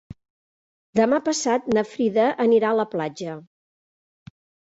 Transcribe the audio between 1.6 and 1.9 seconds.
na